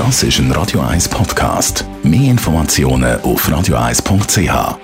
[0.00, 1.84] Das ist ein Radio 1 Podcast.
[2.02, 4.78] Mehr Informationen auf radio1.ch.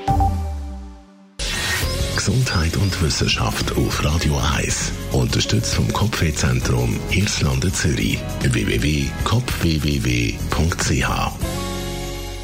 [2.14, 4.92] Gesundheit und Wissenschaft auf Radio 1.
[5.12, 8.18] Unterstützt vom Kopfwehzentrum Irlande Zürich.
[8.42, 11.33] www.kopfwww.ch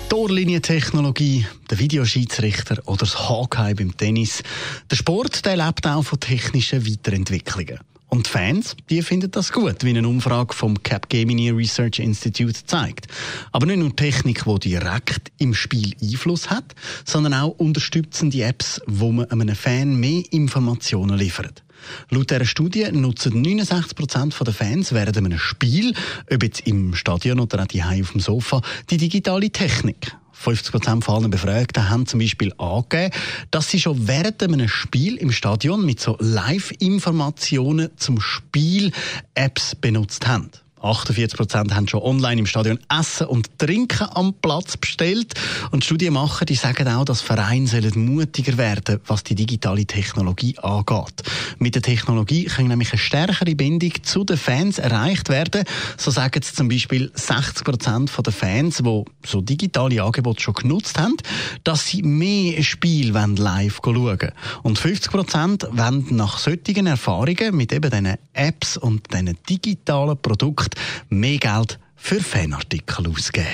[0.09, 4.43] Torlinientechnologie, der Videoschiedsrichter oder das Hakeheim beim Tennis.
[4.91, 7.81] Der Sport der lebt auch von technischen Weiterentwicklungen.
[8.13, 13.07] Und die Fans, die finden das gut, wie eine Umfrage vom Capgemini Research Institute zeigt.
[13.53, 16.75] Aber nicht nur Technik, die direkt im Spiel Einfluss hat,
[17.07, 21.65] sondern auch unterstützende Apps, wo man einem Fan mehr Informationen liefert.
[22.11, 25.95] Laut dieser Studie nutzen 69% der Fans während einem Spiel,
[26.31, 30.15] ob jetzt im Stadion oder auch die auf dem Sofa, die digitale Technik.
[30.43, 33.15] 50% von allen Befragten haben zum Beispiel angegeben,
[33.51, 38.93] dass sie schon während einem Spiel im Stadion mit so Live-Informationen zum Spiel
[39.35, 40.51] Apps benutzt haben.
[40.83, 45.35] 48 Prozent haben schon online im Stadion Essen und Trinken am Platz bestellt.
[45.71, 51.23] Und Studienmacher die sagen auch, dass Vereine sollen mutiger werden, was die digitale Technologie angeht.
[51.59, 55.65] Mit der Technologie kann nämlich eine stärkere Bindung zu den Fans erreicht werden.
[55.97, 61.17] So sagen zum Beispiel 60 Prozent der Fans, die so digitale Angebote schon genutzt haben,
[61.65, 64.33] dass sie mehr Spiel live schauen.
[64.63, 70.72] Und 50 Prozent wollen nach solchen Erfahrungen mit eben diesen Apps und diesen digitalen Produkten
[71.09, 73.47] mehr Geld für Fanartikel ausgeben.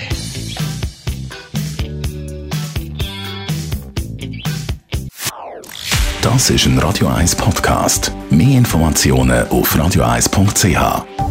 [6.21, 8.11] Das ist ein Radio 1 Podcast.
[8.29, 11.28] Mehr Informationen auf radio1.ch.